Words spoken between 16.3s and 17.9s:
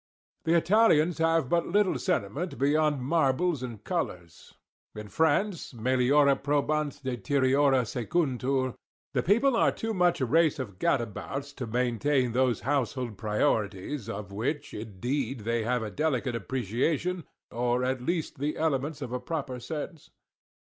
appreciation, or